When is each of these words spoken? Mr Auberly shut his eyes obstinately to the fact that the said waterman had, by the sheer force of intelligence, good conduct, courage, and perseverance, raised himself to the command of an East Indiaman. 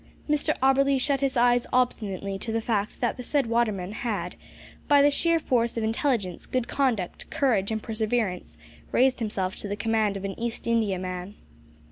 Mr 0.27 0.57
Auberly 0.63 0.97
shut 0.99 1.21
his 1.21 1.37
eyes 1.37 1.67
obstinately 1.71 2.39
to 2.39 2.51
the 2.51 2.59
fact 2.59 3.01
that 3.01 3.17
the 3.17 3.23
said 3.23 3.45
waterman 3.45 3.91
had, 3.91 4.35
by 4.87 4.99
the 4.99 5.11
sheer 5.11 5.37
force 5.37 5.77
of 5.77 5.83
intelligence, 5.83 6.47
good 6.47 6.67
conduct, 6.67 7.29
courage, 7.29 7.69
and 7.69 7.83
perseverance, 7.83 8.57
raised 8.91 9.19
himself 9.19 9.55
to 9.57 9.67
the 9.67 9.75
command 9.75 10.17
of 10.17 10.25
an 10.25 10.33
East 10.39 10.65
Indiaman. 10.65 11.35